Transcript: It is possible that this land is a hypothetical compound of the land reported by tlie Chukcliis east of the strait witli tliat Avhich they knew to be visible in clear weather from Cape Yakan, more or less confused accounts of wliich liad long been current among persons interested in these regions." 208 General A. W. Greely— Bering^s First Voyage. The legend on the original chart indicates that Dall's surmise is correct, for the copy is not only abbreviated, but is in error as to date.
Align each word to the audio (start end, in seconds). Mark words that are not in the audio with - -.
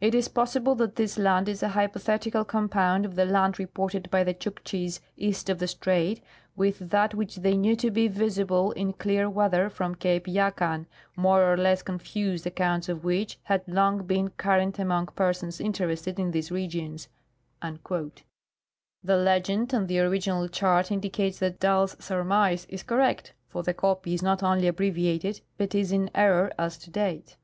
It 0.00 0.14
is 0.14 0.28
possible 0.28 0.74
that 0.76 0.96
this 0.96 1.18
land 1.18 1.46
is 1.46 1.62
a 1.62 1.68
hypothetical 1.68 2.42
compound 2.42 3.04
of 3.04 3.16
the 3.16 3.26
land 3.26 3.58
reported 3.58 4.10
by 4.10 4.24
tlie 4.24 4.38
Chukcliis 4.40 5.00
east 5.18 5.50
of 5.50 5.58
the 5.58 5.68
strait 5.68 6.22
witli 6.58 6.88
tliat 6.88 7.10
Avhich 7.12 7.34
they 7.42 7.54
knew 7.54 7.76
to 7.76 7.90
be 7.90 8.08
visible 8.08 8.72
in 8.72 8.94
clear 8.94 9.28
weather 9.28 9.68
from 9.68 9.94
Cape 9.94 10.24
Yakan, 10.24 10.86
more 11.16 11.52
or 11.52 11.58
less 11.58 11.82
confused 11.82 12.46
accounts 12.46 12.88
of 12.88 13.02
wliich 13.02 13.36
liad 13.46 13.60
long 13.66 14.06
been 14.06 14.30
current 14.30 14.78
among 14.78 15.08
persons 15.08 15.60
interested 15.60 16.18
in 16.18 16.30
these 16.30 16.50
regions." 16.50 17.08
208 17.60 17.68
General 17.84 18.04
A. 18.06 18.08
W. 18.08 18.08
Greely— 18.08 18.08
Bering^s 18.08 18.16
First 18.16 18.16
Voyage. 18.16 18.16
The 19.04 19.16
legend 19.22 19.74
on 19.74 19.86
the 19.86 20.00
original 20.00 20.48
chart 20.48 20.90
indicates 20.90 21.38
that 21.40 21.60
Dall's 21.60 22.02
surmise 22.02 22.64
is 22.70 22.82
correct, 22.82 23.34
for 23.48 23.62
the 23.62 23.74
copy 23.74 24.14
is 24.14 24.22
not 24.22 24.42
only 24.42 24.66
abbreviated, 24.66 25.42
but 25.58 25.74
is 25.74 25.92
in 25.92 26.10
error 26.14 26.50
as 26.58 26.78
to 26.78 26.90
date. 26.90 27.36